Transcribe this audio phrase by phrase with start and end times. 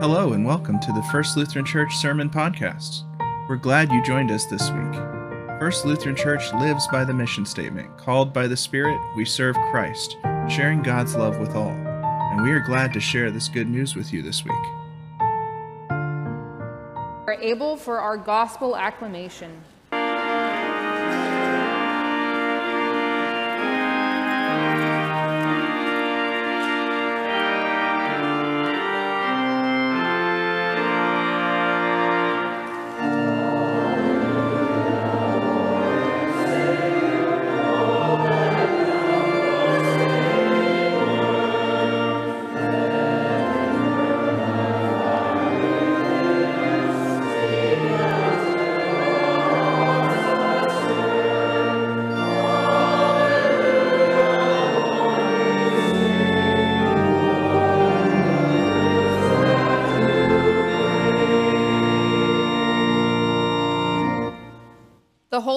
[0.00, 3.02] Hello, and welcome to the First Lutheran Church Sermon Podcast.
[3.50, 4.94] We're glad you joined us this week.
[5.60, 10.16] First Lutheran Church lives by the mission statement Called by the Spirit, we serve Christ,
[10.48, 11.68] sharing God's love with all.
[11.68, 14.54] And we are glad to share this good news with you this week.
[17.26, 19.60] We're able for our gospel acclamation.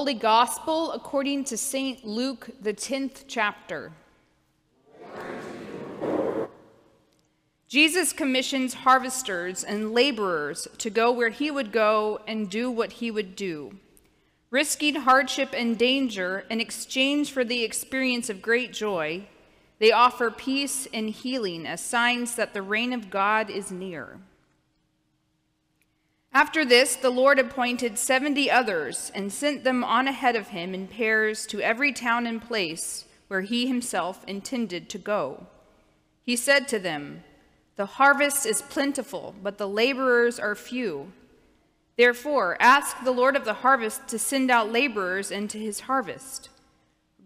[0.04, 2.06] Holy Gospel according to St.
[2.06, 3.94] Luke, the 10th chapter.
[7.70, 13.12] Jesus commissions harvesters and laborers to go where he would go and do what he
[13.12, 13.78] would do.
[14.52, 19.24] Risking hardship and danger in exchange for the experience of great joy,
[19.80, 24.20] they offer peace and healing as signs that the reign of God is near.
[26.34, 30.88] After this, the Lord appointed seventy others and sent them on ahead of him in
[30.88, 35.46] pairs to every town and place where he himself intended to go.
[36.24, 37.24] He said to them,
[37.76, 41.12] The harvest is plentiful, but the laborers are few.
[41.98, 46.50] Therefore, ask the Lord of the harvest to send out laborers into his harvest.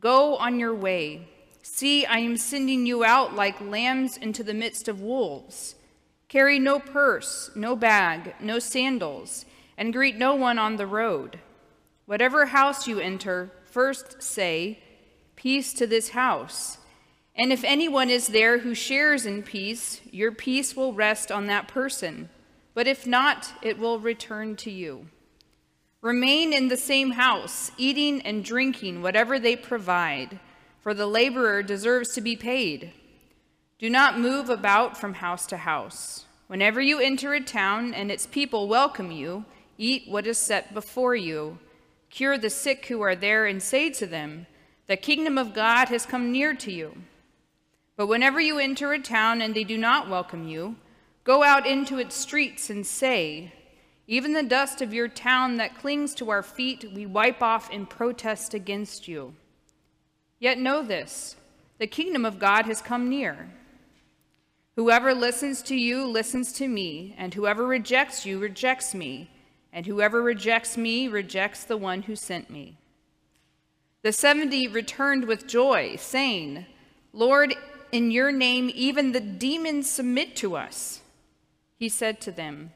[0.01, 1.29] Go on your way.
[1.61, 5.75] See, I am sending you out like lambs into the midst of wolves.
[6.29, 9.45] Carry no purse, no bag, no sandals,
[9.77, 11.39] and greet no one on the road.
[12.05, 14.79] Whatever house you enter, first say,
[15.37, 16.79] Peace to this house.
[17.35, 21.67] And if anyone is there who shares in peace, your peace will rest on that
[21.67, 22.29] person.
[22.73, 25.07] But if not, it will return to you.
[26.01, 30.39] Remain in the same house, eating and drinking whatever they provide,
[30.81, 32.93] for the laborer deserves to be paid.
[33.79, 36.25] Do not move about from house to house.
[36.47, 39.45] Whenever you enter a town and its people welcome you,
[39.77, 41.59] eat what is set before you.
[42.09, 44.47] Cure the sick who are there and say to them,
[44.87, 47.03] The kingdom of God has come near to you.
[47.95, 50.77] But whenever you enter a town and they do not welcome you,
[51.23, 53.53] go out into its streets and say,
[54.07, 57.85] Even the dust of your town that clings to our feet we wipe off in
[57.85, 59.35] protest against you.
[60.39, 61.35] Yet know this
[61.77, 63.51] the kingdom of God has come near.
[64.77, 69.27] Whoever listens to you listens to me, and whoever rejects you rejects me,
[69.73, 72.77] and whoever rejects me rejects the one who sent me.
[74.03, 76.67] The seventy returned with joy, saying,
[77.11, 77.55] Lord,
[77.91, 81.01] in your name even the demons submit to us.
[81.79, 82.71] He said to them,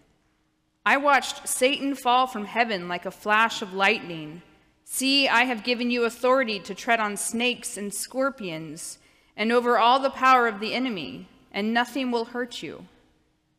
[0.83, 4.41] I watched Satan fall from heaven like a flash of lightning.
[4.85, 8.97] See, I have given you authority to tread on snakes and scorpions,
[9.37, 12.85] and over all the power of the enemy and nothing will hurt you.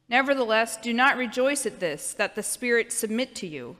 [0.08, 3.76] Nevertheless, do not rejoice at this, that the spirits submit to you,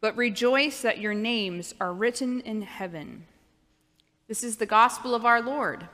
[0.00, 3.26] but rejoice that your names are written in heaven.
[4.28, 5.88] This is the gospel of our Lord.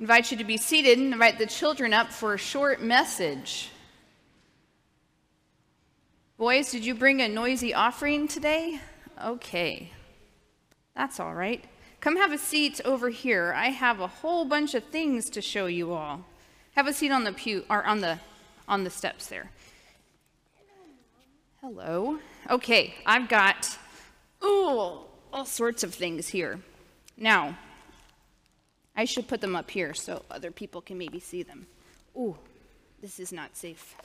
[0.00, 3.70] Invite you to be seated and invite the children up for a short message.
[6.36, 8.80] Boys, did you bring a noisy offering today?
[9.24, 9.90] Okay.
[10.94, 11.64] That's all right.
[12.00, 13.52] Come have a seat over here.
[13.56, 16.24] I have a whole bunch of things to show you all.
[16.76, 18.18] Have a seat on the pew or on the
[18.68, 19.50] on the steps there.
[21.60, 22.18] Hello.
[22.48, 23.76] Okay, I've got
[24.44, 25.00] ooh,
[25.32, 26.60] all sorts of things here.
[27.16, 27.58] Now,
[28.94, 31.66] I should put them up here so other people can maybe see them.
[32.16, 32.36] Ooh,
[33.00, 33.96] this is not safe.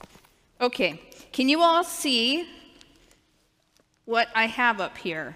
[0.59, 0.99] Okay,
[1.31, 2.47] can you all see
[4.05, 5.35] what I have up here?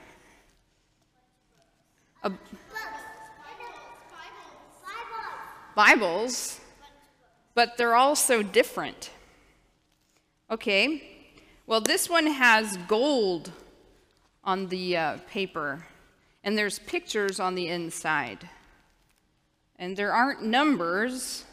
[2.28, 2.32] A,
[5.76, 6.60] Bibles,
[7.56, 9.12] but they're all so different.
[10.52, 11.04] Okay,
[11.66, 13.52] well, this one has gold
[14.44, 15.86] on the uh, paper,
[16.44, 18.50] and there's pictures on the inside.
[19.78, 21.46] And there aren't numbers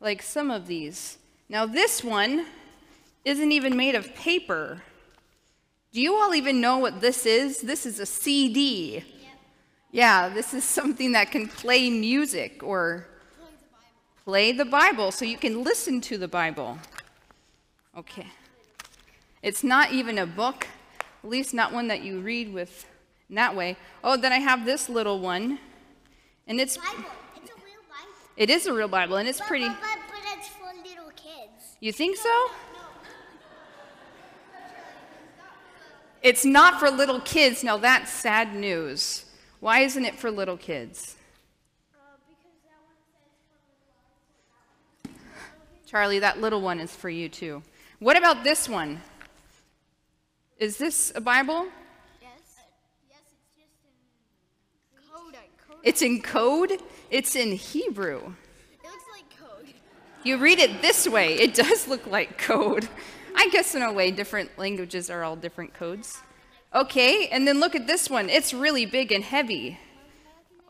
[0.00, 1.16] like some of these.
[1.48, 2.44] Now, this one
[3.24, 4.82] isn't even made of paper.
[5.92, 7.62] Do you all even know what this is?
[7.62, 9.04] This is a CD.
[9.90, 13.06] Yeah, this is something that can play music or
[14.24, 16.78] play the Bible so you can listen to the Bible.
[17.96, 18.26] Okay.
[19.42, 20.66] It's not even a book,
[21.24, 22.84] at least not one that you read with
[23.30, 23.76] in that way.
[24.04, 25.58] Oh, then I have this little one,
[26.46, 27.04] and it's Bible.
[27.36, 28.14] It's a real Bible.
[28.36, 29.68] it is a real Bible, and it's But- pretty.
[29.68, 31.76] But, but, but it's for little kids.
[31.80, 32.50] You think so?
[36.20, 37.62] It's not for little kids.
[37.64, 39.24] Now that's sad news.
[39.60, 41.16] Why isn't it for little kids?
[45.86, 47.62] Charlie, that little one is for you too.
[47.98, 49.00] What about this one?
[50.58, 51.66] Is this a Bible?
[52.20, 52.30] Yes.
[53.08, 55.32] yes, it's just in code.
[55.66, 55.78] Code.
[55.82, 58.18] It's in code, it's in Hebrew.
[58.18, 59.74] It looks like code.
[60.24, 62.86] You read it this way, it does look like code.
[63.34, 66.18] I guess in a way, different languages are all different codes.
[66.74, 68.28] Okay, and then look at this one.
[68.28, 69.78] It's really big and heavy.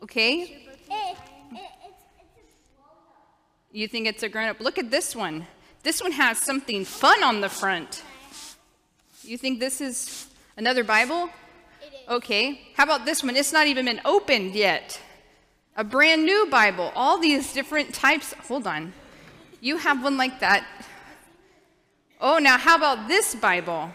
[0.01, 1.19] Okay, It, it, it's,
[1.51, 1.97] it's
[3.73, 4.61] a you think it's a grown up?
[4.61, 5.45] Look at this one.
[5.83, 8.03] This one has something fun on the front.
[9.23, 11.29] You think this is another Bible?
[12.09, 13.35] Okay, how about this one?
[13.35, 14.99] It's not even been opened yet.
[15.75, 16.91] A brand new Bible.
[16.95, 18.33] All these different types.
[18.47, 18.93] Hold on.
[19.61, 20.65] You have one like that.
[22.19, 23.91] Oh, now how about this Bible?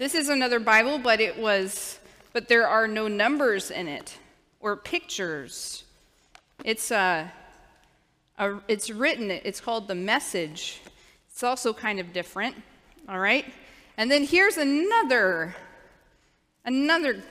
[0.00, 1.98] This is another Bible, but it was,
[2.32, 4.16] but there are no numbers in it
[4.58, 5.84] or pictures.
[6.64, 7.28] It's uh,
[8.38, 9.30] a, it's written.
[9.30, 10.80] It's called the Message.
[11.30, 12.56] It's also kind of different.
[13.10, 13.44] All right,
[13.98, 15.54] and then here's another
[16.64, 17.22] another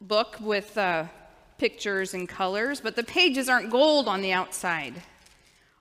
[0.00, 1.04] book with uh,
[1.58, 4.94] pictures and colors, but the pages aren't gold on the outside.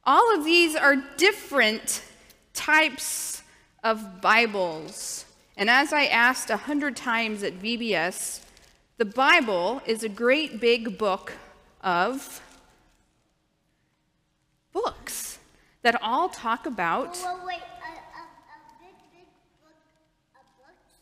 [0.04, 2.04] All of these are different
[2.54, 3.42] types
[3.86, 5.24] of Bibles.
[5.60, 8.40] And as I asked a hundred times at VBS,
[8.98, 11.34] the Bible is a great big book
[11.82, 12.42] of
[14.72, 15.38] books
[15.82, 19.28] that all talk about wait, a, a, a big, big
[19.60, 19.76] book
[20.34, 20.94] of books.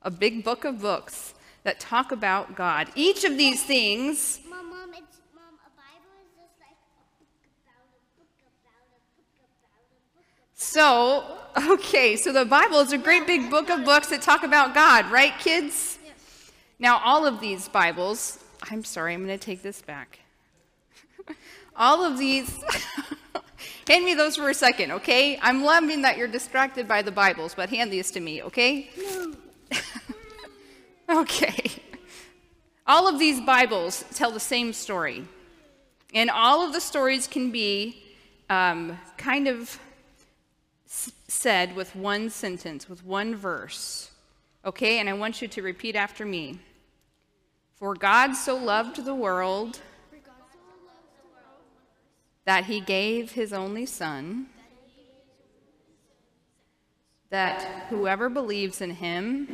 [0.00, 1.34] a big book of books
[1.64, 2.88] that talk about God.
[2.94, 7.36] Each of these things Mom, mom, it's, mom, a Bible is just like a book
[7.60, 8.32] about a book
[8.64, 9.28] about a book
[9.60, 10.56] about a book about.
[10.76, 11.24] So,
[11.70, 15.10] okay, so the Bible is a great big book of books that talk about God,
[15.10, 15.98] right, kids?
[16.78, 20.18] Now, all of these Bibles, I'm sorry, I'm going to take this back.
[21.76, 22.62] all of these,
[23.88, 25.38] hand me those for a second, okay?
[25.40, 28.90] I'm loving that you're distracted by the Bibles, but hand these to me, okay?
[31.08, 31.70] okay.
[32.86, 35.24] All of these Bibles tell the same story.
[36.12, 38.02] And all of the stories can be
[38.50, 39.80] um, kind of
[40.86, 44.10] said with one sentence, with one verse.
[44.64, 46.58] Okay, and I want you to repeat after me.
[47.74, 49.80] For God so loved the world
[52.44, 54.46] that he gave his only Son,
[57.28, 59.48] that whoever believes in him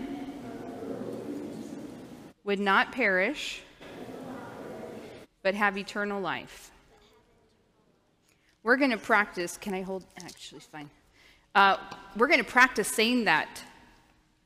[2.44, 3.62] would not perish,
[5.43, 6.70] but have eternal life.
[8.62, 9.56] We're going to practice.
[9.56, 10.05] Can I hold?
[10.25, 10.90] Actually, fine.
[11.54, 11.76] Uh,
[12.16, 13.62] we're going to practice saying that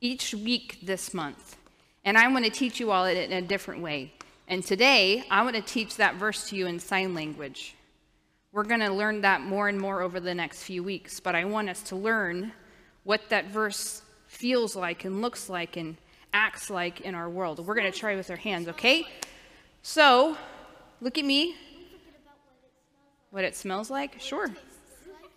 [0.01, 1.55] each week this month.
[2.03, 4.13] And I want to teach you all it in a different way.
[4.47, 7.75] And today, I want to teach that verse to you in sign language.
[8.51, 11.19] We're going to learn that more and more over the next few weeks.
[11.19, 12.51] But I want us to learn
[13.03, 15.95] what that verse feels like and looks like and
[16.33, 17.65] acts like in our world.
[17.65, 19.07] We're going to try with our hands, okay?
[19.81, 20.37] So,
[20.99, 21.55] look at me.
[23.31, 24.19] What it smells like?
[24.19, 24.49] Sure.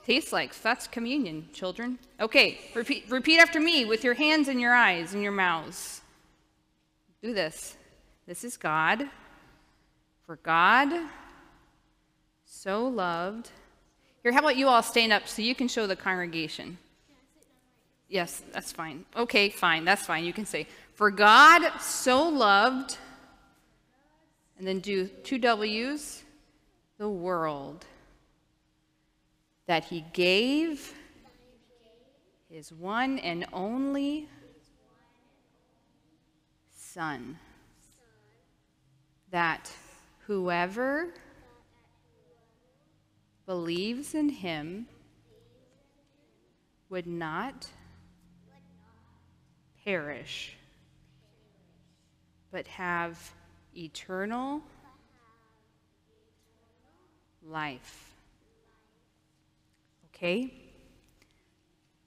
[0.05, 0.59] Tastes like.
[0.61, 1.99] That's communion, children.
[2.21, 6.01] Okay, repeat, repeat after me with your hands and your eyes and your mouths.
[7.23, 7.77] Do this.
[8.27, 9.05] This is God.
[10.25, 10.93] For God
[12.45, 13.51] so loved.
[14.23, 16.79] Here, how about you all stand up so you can show the congregation?
[18.09, 19.05] Yes, that's fine.
[19.17, 19.85] Okay, fine.
[19.85, 20.25] That's fine.
[20.25, 22.99] You can say, For God so loved,
[24.59, 26.23] and then do two W's,
[26.99, 27.87] the world,
[29.71, 30.93] that he gave
[32.49, 34.29] his one and only
[36.75, 37.39] Son,
[39.31, 39.71] that
[40.27, 41.15] whoever
[43.47, 44.89] believes in him
[46.89, 47.69] would not
[49.85, 50.57] perish,
[52.51, 53.33] but have
[53.77, 54.63] eternal
[57.47, 58.10] life.
[60.21, 60.53] Okay?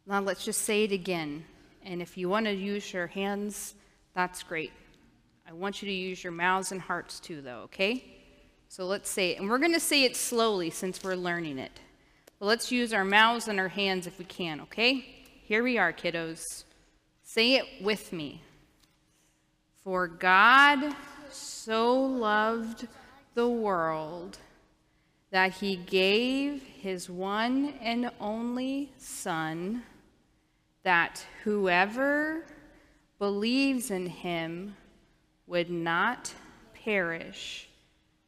[0.05, 1.43] Now let's just say it again.
[1.83, 3.73] And if you want to use your hands,
[4.13, 4.71] that's great.
[5.49, 8.05] I want you to use your mouths and hearts too, though, okay?
[8.69, 9.39] So let's say it.
[9.39, 11.71] And we're going to say it slowly since we're learning it.
[12.39, 15.03] But let's use our mouths and our hands if we can, okay?
[15.45, 16.65] Here we are, kiddos.
[17.23, 18.43] Say it with me.
[19.83, 20.95] For God
[21.31, 22.87] so loved
[23.33, 24.37] the world
[25.33, 29.81] that he gave his one and only Son,
[30.83, 32.45] that whoever
[33.17, 34.75] believes in him
[35.47, 36.31] would not
[36.85, 37.67] perish,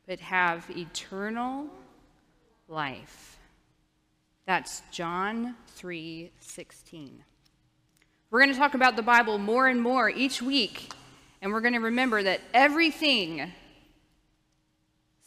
[0.08, 1.68] but have eternal
[2.68, 3.38] life.
[4.48, 7.24] That's John 3 16.
[8.32, 10.92] We're going to talk about the Bible more and more each week,
[11.40, 13.52] and we're going to remember that everything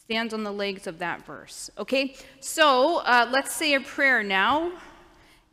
[0.09, 1.69] stands on the legs of that verse.
[1.77, 4.71] Okay, so uh, let's say a prayer now,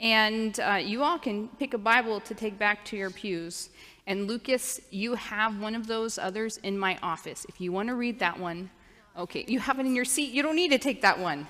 [0.01, 3.69] and uh, you all can pick a Bible to take back to your pews.
[4.07, 7.45] And Lucas, you have one of those others in my office.
[7.51, 8.71] If you want to read that one,
[9.19, 10.33] okay, you have it in your seat.
[10.33, 11.47] You don't need to take that one.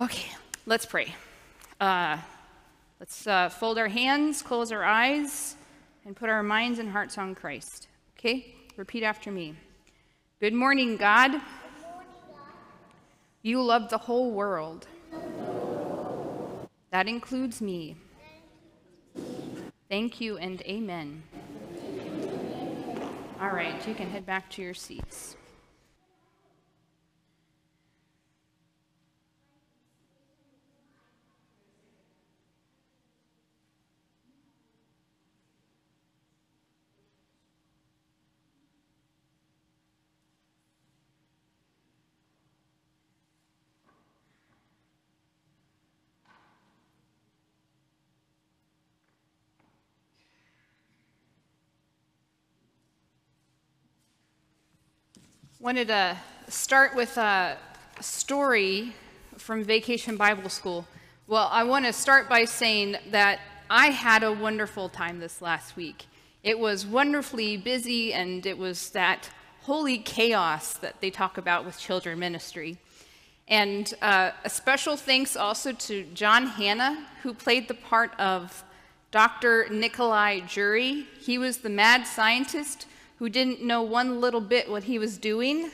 [0.00, 0.30] Okay,
[0.66, 1.12] let's pray.
[1.80, 2.18] Uh,
[3.00, 5.56] let's uh, fold our hands, close our eyes,
[6.06, 7.88] and put our minds and hearts on Christ.
[8.16, 9.56] Okay, repeat after me.
[10.38, 11.32] Good morning, God.
[13.42, 14.86] You love the whole world.
[16.90, 17.96] That includes me.
[19.88, 21.22] Thank you and amen.
[23.40, 25.36] All right, you can head back to your seats.
[55.62, 56.16] Wanted to
[56.48, 57.58] start with a
[58.00, 58.94] story
[59.36, 60.86] from Vacation Bible School.
[61.26, 65.76] Well, I want to start by saying that I had a wonderful time this last
[65.76, 66.06] week.
[66.42, 69.28] It was wonderfully busy, and it was that
[69.64, 72.78] holy chaos that they talk about with children ministry.
[73.46, 78.64] And uh, a special thanks also to John Hanna, who played the part of
[79.10, 79.68] Dr.
[79.70, 81.06] Nikolai Jury.
[81.20, 82.86] He was the mad scientist
[83.20, 85.70] who didn't know one little bit what he was doing.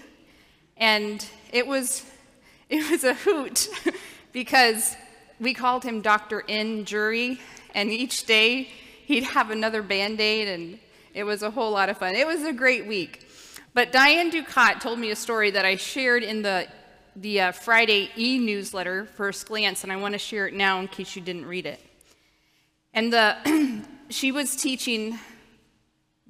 [0.76, 2.04] And it was,
[2.68, 3.68] it was a hoot
[4.32, 4.96] because
[5.38, 6.42] we called him Dr.
[6.48, 6.84] N.
[6.84, 7.40] Jury,
[7.72, 8.64] and each day
[9.04, 10.78] he'd have another band aid, and
[11.14, 12.16] it was a whole lot of fun.
[12.16, 13.28] It was a great week.
[13.74, 16.66] But Diane Ducat told me a story that I shared in the,
[17.14, 20.88] the uh, Friday e newsletter, First Glance, and I want to share it now in
[20.88, 21.80] case you didn't read it.
[22.92, 25.20] And the, she was teaching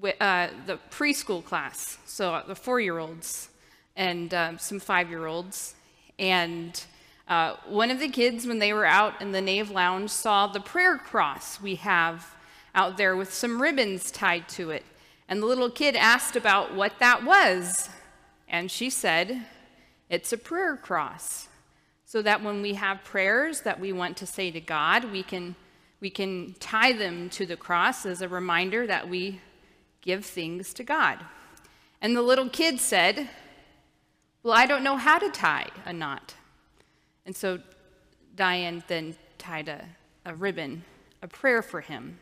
[0.02, 3.48] uh, the preschool class, so uh, the four year olds
[3.96, 5.74] and um, some five year olds.
[6.18, 6.80] And
[7.28, 10.60] uh, one of the kids, when they were out in the Nave Lounge, saw the
[10.60, 12.34] prayer cross we have
[12.74, 14.84] out there with some ribbons tied to it.
[15.28, 17.88] And the little kid asked about what that was.
[18.48, 19.44] And she said,
[20.08, 21.48] It's a prayer cross.
[22.04, 25.56] So that when we have prayers that we want to say to God, we can,
[26.00, 29.40] we can tie them to the cross as a reminder that we
[30.06, 31.18] give things to God.
[32.00, 33.28] And the little kid said,
[34.42, 36.34] Well, I don't know how to tie a knot.
[37.26, 37.58] And so
[38.36, 39.84] Diane then tied a,
[40.25, 40.84] a ribbon,
[41.20, 42.20] a prayer for him.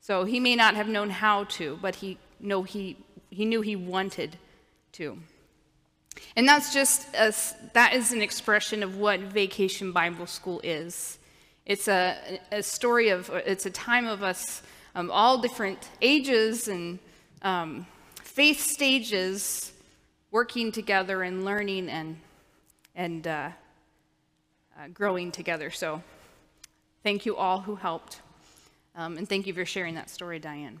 [0.00, 2.96] So he may not have known how to, but he, know he,
[3.30, 4.36] he knew he wanted
[4.92, 5.18] to.
[6.36, 7.32] And that's just a,
[7.72, 11.18] that is an expression of what Vacation Bible School is.
[11.64, 14.62] It's a, a story of, it's a time of us
[14.94, 16.98] um, all different ages and
[17.42, 17.86] um,
[18.22, 19.72] faith stages
[20.30, 22.16] working together and learning and,
[22.94, 23.50] and uh,
[24.78, 25.70] uh, growing together.
[25.70, 26.02] So
[27.02, 28.20] thank you all who helped.
[28.96, 30.80] Um, and thank you for sharing that story, Diane.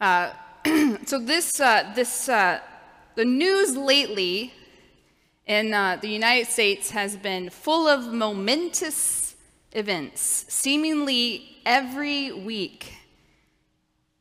[0.00, 0.32] Uh,
[1.06, 2.60] so this, uh, this, uh,
[3.14, 4.52] the news lately
[5.46, 9.34] in uh, the United States has been full of momentous
[9.72, 12.94] events, seemingly every week.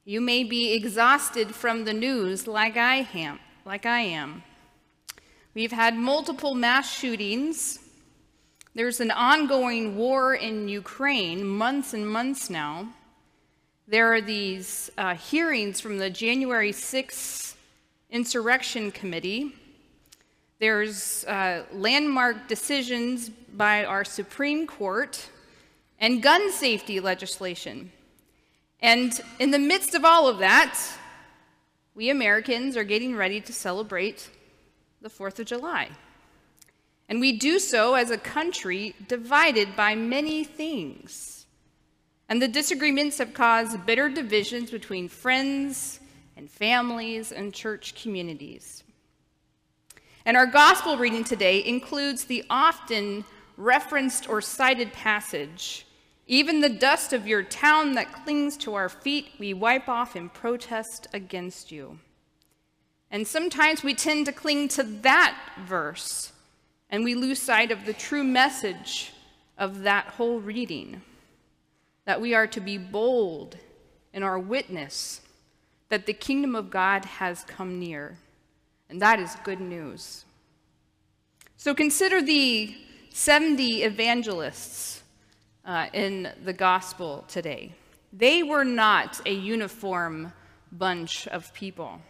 [0.05, 4.43] You may be exhausted from the news like I am, like I am.
[5.53, 7.79] We've had multiple mass shootings.
[8.73, 12.93] There's an ongoing war in Ukraine, months and months now.
[13.87, 17.55] There are these uh, hearings from the January 6th
[18.09, 19.53] Insurrection Committee.
[20.59, 25.29] There's uh, landmark decisions by our Supreme Court
[26.01, 27.91] and gun safety legislation.
[28.81, 30.77] And in the midst of all of that,
[31.93, 34.29] we Americans are getting ready to celebrate
[35.01, 35.89] the 4th of July.
[37.07, 41.45] And we do so as a country divided by many things.
[42.27, 45.99] And the disagreements have caused bitter divisions between friends
[46.35, 48.83] and families and church communities.
[50.25, 53.25] And our gospel reading today includes the often
[53.57, 55.85] referenced or cited passage
[56.27, 60.29] Even the dust of your town that clings to our feet, we wipe off in
[60.29, 61.99] protest against you.
[63.09, 66.31] And sometimes we tend to cling to that verse
[66.89, 69.11] and we lose sight of the true message
[69.57, 71.01] of that whole reading
[72.05, 73.57] that we are to be bold
[74.13, 75.21] in our witness
[75.89, 78.17] that the kingdom of God has come near.
[78.89, 80.25] And that is good news.
[81.57, 82.75] So consider the
[83.11, 85.00] 70 evangelists
[85.65, 87.73] uh, in the gospel today.
[88.13, 90.33] They were not a uniform
[90.71, 92.01] bunch of people.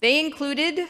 [0.00, 0.86] They included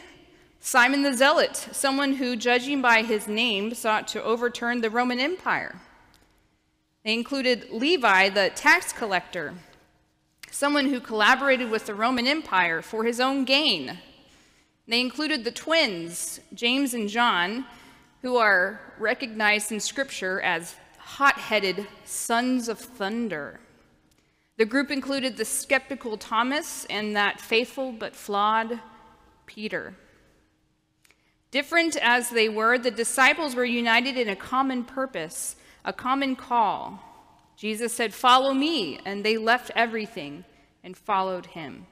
[0.60, 5.76] Simon the Zealot, someone who, judging by his name, sought to overturn the Roman Empire.
[7.04, 9.54] They included Levi, the tax collector,
[10.50, 13.98] someone who collaborated with the Roman Empire for his own gain.
[14.88, 17.66] They included the twins, James and John,
[18.22, 20.74] who are recognized in Scripture as
[21.06, 23.60] hot headed sons of thunder.
[24.56, 28.80] The group included the skeptical Thomas and that faithful but flawed
[29.46, 29.94] Peter.
[31.52, 37.00] Different as they were, the disciples were united in a common purpose, a common call.
[37.56, 40.44] Jesus said, Follow me, and they left everything
[40.82, 41.86] and followed him.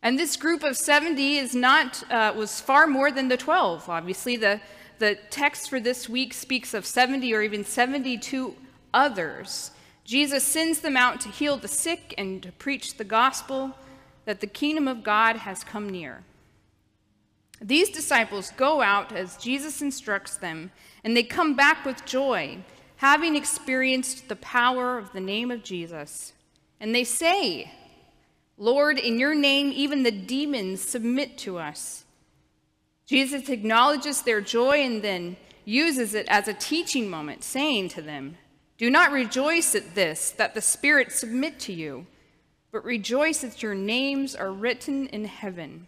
[0.00, 3.88] And this group of 70 is not, uh, was far more than the 12.
[3.88, 4.60] Obviously, the,
[4.98, 8.56] the text for this week speaks of 70 or even 72
[8.92, 9.70] others.
[10.04, 13.76] Jesus sends them out to heal the sick and to preach the gospel
[14.24, 16.24] that the kingdom of God has come near.
[17.60, 20.70] These disciples go out as Jesus instructs them,
[21.02, 22.58] and they come back with joy,
[22.96, 26.32] having experienced the power of the name of Jesus.
[26.80, 27.72] And they say,
[28.58, 32.05] Lord, in your name, even the demons submit to us.
[33.06, 38.36] Jesus acknowledges their joy and then uses it as a teaching moment, saying to them,
[38.78, 42.06] Do not rejoice at this, that the spirits submit to you,
[42.72, 45.86] but rejoice that your names are written in heaven.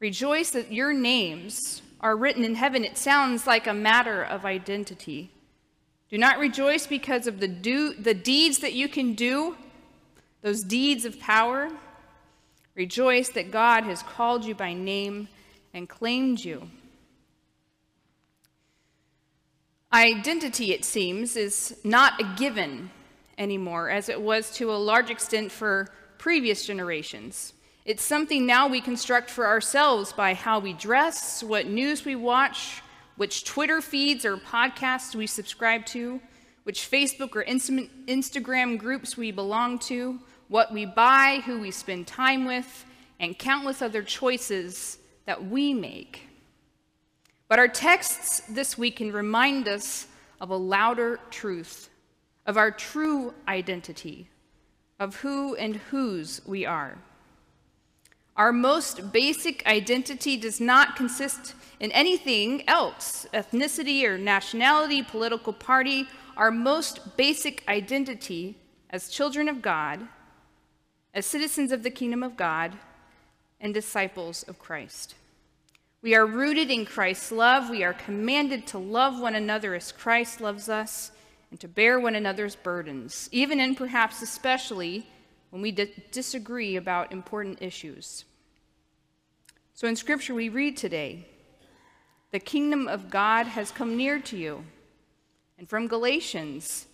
[0.00, 2.84] Rejoice that your names are written in heaven.
[2.84, 5.30] It sounds like a matter of identity.
[6.10, 9.56] Do not rejoice because of the, do, the deeds that you can do,
[10.42, 11.70] those deeds of power.
[12.74, 15.28] Rejoice that God has called you by name
[15.76, 16.70] and claimed you.
[19.92, 22.90] Identity, it seems, is not a given
[23.36, 27.52] anymore, as it was to a large extent for previous generations.
[27.84, 32.82] It's something now we construct for ourselves by how we dress, what news we watch,
[33.16, 36.20] which Twitter feeds or podcasts we subscribe to,
[36.64, 42.46] which Facebook or Instagram groups we belong to, what we buy, who we spend time
[42.46, 42.86] with,
[43.20, 46.28] and countless other choices that we make.
[47.48, 50.06] But our texts this week can remind us
[50.40, 51.88] of a louder truth,
[52.46, 54.28] of our true identity,
[54.98, 56.98] of who and whose we are.
[58.36, 66.06] Our most basic identity does not consist in anything else ethnicity or nationality, political party.
[66.36, 68.56] Our most basic identity
[68.90, 70.06] as children of God,
[71.14, 72.76] as citizens of the kingdom of God,
[73.60, 75.14] and disciples of Christ.
[76.02, 77.70] We are rooted in Christ's love.
[77.70, 81.10] We are commanded to love one another as Christ loves us
[81.50, 85.06] and to bear one another's burdens, even and perhaps especially
[85.50, 85.72] when we
[86.10, 88.24] disagree about important issues.
[89.74, 91.26] So in Scripture, we read today,
[92.30, 94.64] the kingdom of God has come near to you.
[95.58, 96.86] And from Galatians,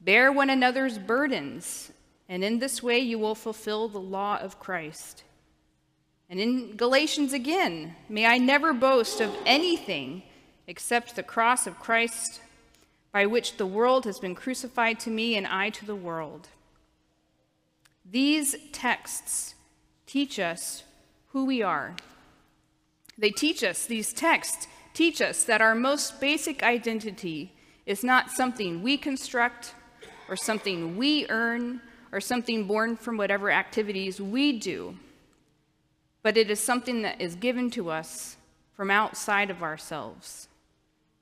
[0.00, 1.92] bear one another's burdens,
[2.28, 5.22] and in this way you will fulfill the law of Christ.
[6.28, 10.22] And in Galatians again, may I never boast of anything
[10.66, 12.42] except the cross of Christ,
[13.12, 16.48] by which the world has been crucified to me and I to the world.
[18.04, 19.54] These texts
[20.06, 20.84] teach us
[21.28, 21.96] who we are.
[23.16, 27.52] They teach us, these texts teach us that our most basic identity
[27.86, 29.74] is not something we construct
[30.28, 31.80] or something we earn
[32.12, 34.96] or something born from whatever activities we do,
[36.28, 38.36] but it is something that is given to us
[38.74, 40.46] from outside of ourselves.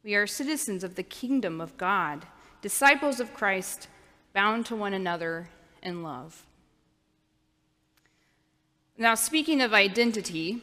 [0.02, 2.26] We are citizens of the kingdom of God,
[2.60, 3.86] disciples of Christ,
[4.34, 5.48] bound to one another
[5.80, 6.44] in love.
[8.98, 10.60] Now, speaking of identity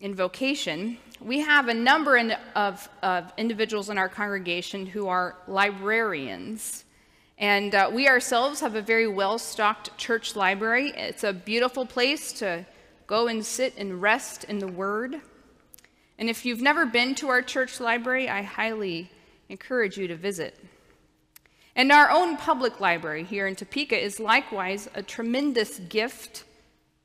[0.00, 2.18] in vocation, we have a number
[2.56, 6.84] of, of individuals in our congregation who are librarians.
[7.38, 10.92] And uh, we ourselves have a very well stocked church library.
[10.96, 12.66] It's a beautiful place to
[13.06, 15.20] go and sit and rest in the Word.
[16.18, 19.10] And if you've never been to our church library, I highly
[19.48, 20.58] encourage you to visit.
[21.76, 26.44] And our own public library here in Topeka is likewise a tremendous gift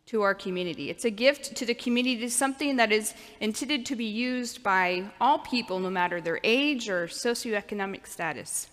[0.05, 0.89] to our community.
[0.89, 5.39] It's a gift to the community, something that is intended to be used by all
[5.39, 8.67] people, no matter their age or socioeconomic status.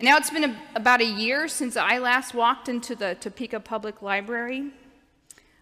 [0.00, 3.60] And now it's been a, about a year since I last walked into the Topeka
[3.60, 4.70] Public Library,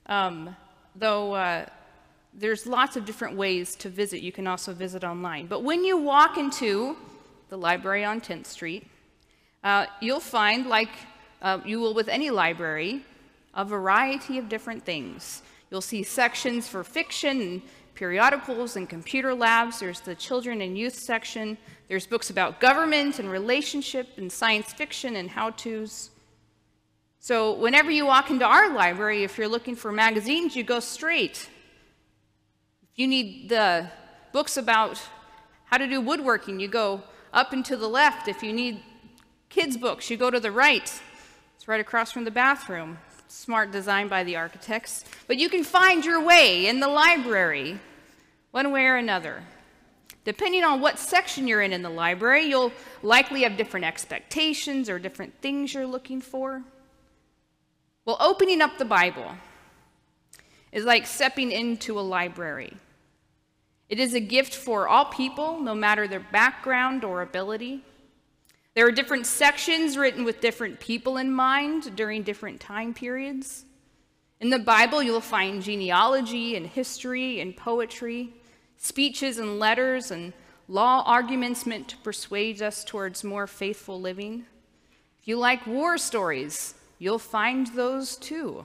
[0.07, 0.57] um,
[0.97, 1.67] though uh,
[2.35, 4.23] there's lots of different ways to visit.
[4.23, 5.47] You can also visit online.
[5.47, 6.97] But when you walk into
[7.49, 8.87] the library on 10th Street,
[9.62, 10.91] uh, you'll find, like
[11.43, 13.05] uh, you will with any library,
[13.55, 15.43] a variety of different things.
[15.71, 17.62] You'll see sections for fiction and
[17.95, 19.81] periodicals and computer labs.
[19.81, 21.59] There's the children and youth section.
[21.88, 26.11] There's books about government and relationship and science fiction and how to's.
[27.25, 31.49] So, whenever you walk into our library, if you're looking for magazines, you go straight.
[32.83, 33.87] If you need the
[34.33, 35.01] books about
[35.67, 38.27] how to do woodworking, you go up and to the left.
[38.27, 38.83] If you need
[39.51, 41.01] kids' books, you go to the right.
[41.55, 42.99] It's right across from the bathroom.
[43.29, 45.05] Smart design by the architects.
[45.29, 47.79] But you can find your way in the library,
[48.51, 49.45] one way or another.
[50.25, 54.99] Depending on what section you're in in the library, you'll likely have different expectations or
[54.99, 56.65] different things you're looking for.
[58.05, 59.31] Well, opening up the Bible
[60.73, 62.77] is like stepping into a library.
[63.88, 67.83] It is a gift for all people, no matter their background or ability.
[68.75, 73.67] There are different sections written with different people in mind during different time periods.
[74.41, 78.33] In the Bible, you'll find genealogy and history and poetry
[78.77, 80.33] speeches and letters and
[80.67, 84.45] law arguments meant to persuade us towards more faithful living.
[85.21, 88.65] If you like war stories, you'll find those too.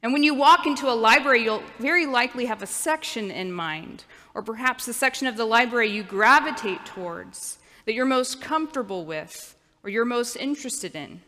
[0.00, 4.04] And when you walk into a library, you'll very likely have a section in mind,
[4.32, 9.56] or perhaps a section of the library you gravitate towards, that you're most comfortable with,
[9.82, 11.20] or you're most interested in.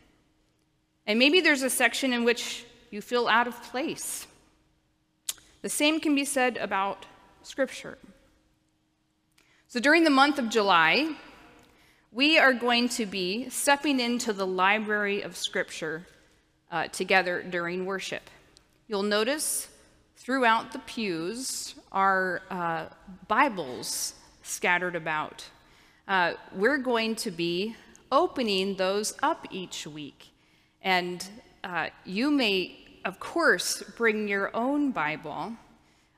[1.04, 4.28] And maybe there's a section in which you feel out of place.
[5.62, 7.06] The same can be said about
[7.42, 7.98] Scripture.
[9.66, 11.16] So during the month of July,
[12.14, 16.06] we are going to be stepping into the library of Scripture
[16.70, 18.28] uh, together during worship.
[18.86, 19.68] You'll notice
[20.16, 22.84] throughout the pews are uh,
[23.28, 25.48] Bibles scattered about.
[26.06, 27.76] Uh, we're going to be
[28.10, 30.28] opening those up each week.
[30.82, 31.26] And
[31.64, 35.54] uh, you may, of course, bring your own Bible.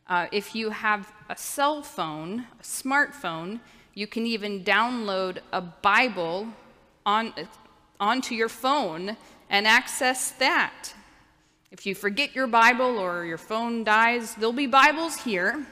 [0.08, 3.60] Uh, if you have a cell phone, a smartphone,
[3.94, 6.48] you can even download a Bible
[7.06, 7.32] on,
[8.00, 9.16] onto your phone
[9.48, 10.92] and access that.
[11.70, 15.66] If you forget your Bible or your phone dies, there'll be Bibles here.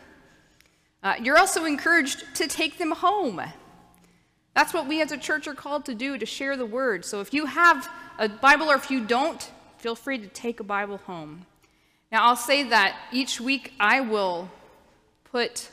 [1.03, 3.41] Uh, you're also encouraged to take them home.
[4.55, 7.05] That's what we as a church are called to do, to share the word.
[7.05, 10.65] So if you have a Bible or if you don't, feel free to take a
[10.65, 11.47] Bible home.
[12.13, 14.51] Now, I'll say that each week I will
[15.25, 15.71] put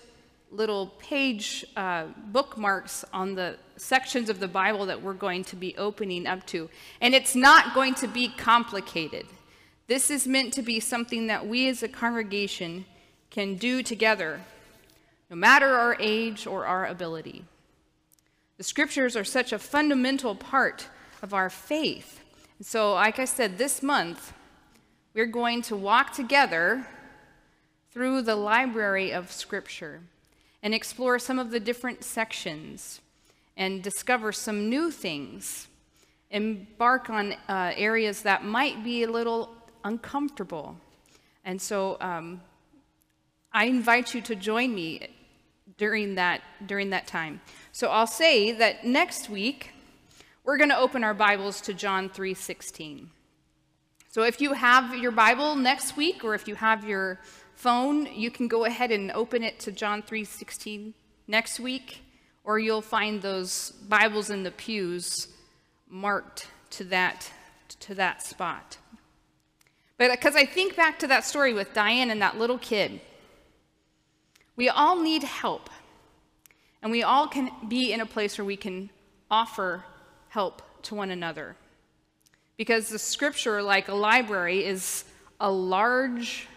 [0.52, 5.76] little page uh, bookmarks on the sections of the Bible that we're going to be
[5.78, 6.70] opening up to.
[7.02, 9.26] And it's not going to be complicated.
[9.88, 12.86] This is meant to be something that we as a congregation
[13.30, 14.42] can do together,
[15.30, 17.46] no matter our age or our ability.
[18.58, 20.88] The scriptures are such a fundamental part
[21.22, 22.22] of our faith.
[22.62, 24.34] so, like I said, this month,
[25.14, 26.86] we're going to walk together
[27.92, 30.02] through the library of Scripture
[30.62, 33.02] and explore some of the different sections
[33.56, 35.68] and discover some new things.
[36.32, 39.50] Embark on uh, areas that might be a little
[39.84, 40.76] uncomfortable.
[41.46, 42.42] And so um,
[43.52, 45.08] I invite you to join me
[45.78, 47.42] during that, during that time.
[47.72, 49.72] So I'll say that next week,
[50.44, 53.08] we're going to open our Bibles to John 3:16.
[54.10, 57.20] So if you have your Bible next week or if you have your
[57.60, 60.94] phone, you can go ahead and open it to John 3:16
[61.28, 62.02] next week
[62.46, 65.28] or you'll find those Bibles in the pews
[65.90, 67.32] marked to that
[67.82, 68.78] to that spot.
[69.98, 73.02] But because I think back to that story with Diane and that little kid,
[74.56, 75.70] we all need help.
[76.82, 78.90] And we all can be in a place where we can
[79.30, 79.84] offer
[80.30, 81.58] help to one another
[82.56, 85.04] because the scripture, like a library, is
[85.42, 86.48] a large,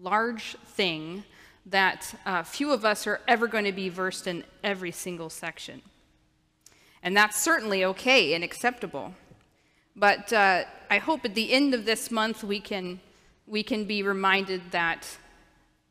[0.00, 1.24] large thing
[1.66, 5.82] that uh, few of us are ever going to be versed in every single section.
[7.02, 9.14] And that's certainly okay and acceptable.
[9.94, 13.00] But uh, I hope at the end of this month we can,
[13.46, 15.06] we can be reminded that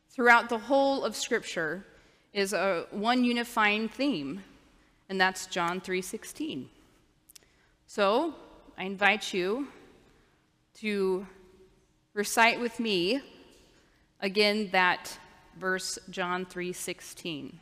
[0.10, 1.86] throughout the whole of Scripture
[2.34, 4.44] is a one unifying theme,
[5.10, 6.68] and that's John 3:16.
[7.86, 8.36] So
[8.78, 9.68] I invite you
[10.82, 11.26] to
[12.14, 13.22] recite with me
[14.22, 15.18] again that
[15.60, 17.60] verse John 3:16.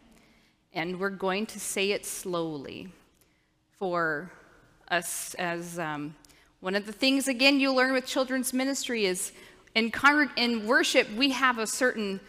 [0.73, 2.89] And we're going to say it slowly
[3.77, 4.31] for
[4.89, 6.15] us as um,
[6.59, 9.31] one of the things again you learn with children's ministry is
[9.73, 9.91] in,
[10.37, 12.19] in worship we have a certain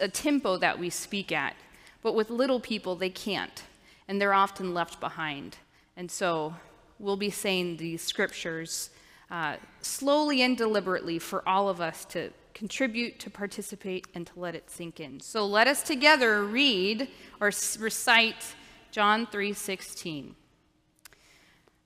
[0.00, 1.54] a tempo that we speak at
[2.02, 3.64] but with little people they can't
[4.06, 5.58] and they're often left behind
[5.96, 6.54] and so
[6.98, 8.90] we'll be saying these scriptures
[9.30, 14.54] uh, slowly and deliberately for all of us to contribute, to participate, and to let
[14.54, 15.20] it sink in.
[15.20, 17.08] So let us together read
[17.40, 18.54] or recite
[18.90, 20.36] John 3:16.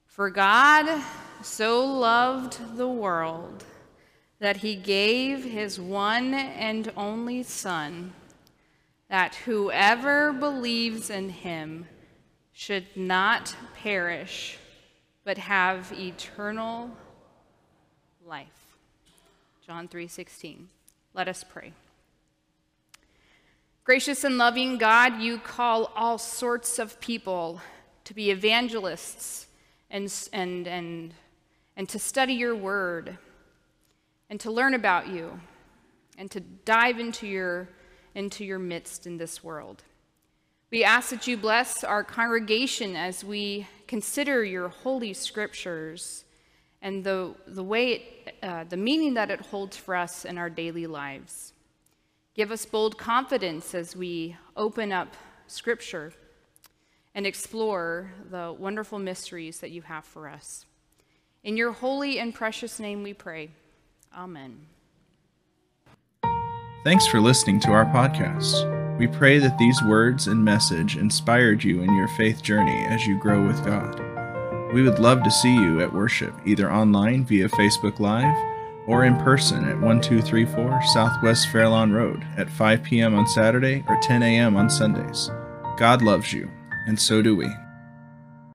[0.06, 1.02] For God
[1.42, 3.64] so loved the world
[4.40, 8.12] that he gave his one and only Son,
[9.08, 11.88] that whoever believes in him
[12.52, 14.58] should not perish,
[15.24, 16.90] but have eternal
[18.24, 18.57] life.
[19.68, 20.70] John 3:16.
[21.12, 21.74] Let us pray.
[23.84, 27.60] Gracious and loving God, you call all sorts of people
[28.04, 29.46] to be evangelists
[29.90, 31.12] and, and, and,
[31.76, 33.18] and to study your word
[34.30, 35.38] and to learn about you
[36.16, 37.68] and to dive into your,
[38.14, 39.82] into your midst in this world.
[40.70, 46.24] We ask that you bless our congregation as we consider your holy scriptures
[46.80, 50.50] and the, the way, it, uh, the meaning that it holds for us in our
[50.50, 51.52] daily lives.
[52.34, 55.16] Give us bold confidence as we open up
[55.48, 56.12] Scripture
[57.14, 60.66] and explore the wonderful mysteries that you have for us.
[61.42, 63.50] In your holy and precious name we pray.
[64.16, 64.66] Amen.
[66.84, 68.98] Thanks for listening to our podcast.
[68.98, 73.18] We pray that these words and message inspired you in your faith journey as you
[73.18, 74.17] grow with God.
[74.72, 78.36] We would love to see you at worship, either online via Facebook Live
[78.86, 83.14] or in person at 1234 Southwest Fairlawn Road at 5 p.m.
[83.14, 84.56] on Saturday or 10 a.m.
[84.56, 85.30] on Sundays.
[85.76, 86.50] God loves you,
[86.86, 87.48] and so do we.